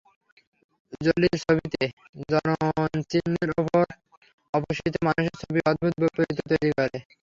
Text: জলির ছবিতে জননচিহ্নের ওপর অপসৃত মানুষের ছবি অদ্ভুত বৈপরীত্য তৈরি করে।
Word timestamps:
জলির 1.01 1.35
ছবিতে 1.43 1.81
জননচিহ্নের 2.31 3.49
ওপর 3.61 3.85
অপসৃত 4.53 4.95
মানুষের 5.05 5.35
ছবি 5.41 5.59
অদ্ভুত 5.69 5.93
বৈপরীত্য 6.01 6.41
তৈরি 6.51 6.69
করে। 6.77 6.97